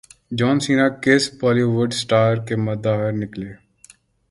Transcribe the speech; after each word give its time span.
جان 0.37 0.55
Cena 0.63 0.87
کس 1.03 1.23
بولی 1.39 1.65
would 1.75 1.89
star 1.95 2.33
کے 2.47 2.55
مداح 2.65 3.01
نکلے 3.19 3.51